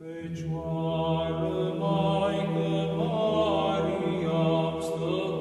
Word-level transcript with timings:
Fecioară, 0.00 1.74
Maică 1.78 2.94
Maria, 2.96 4.46
stă 4.80 5.37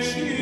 she 0.00 0.37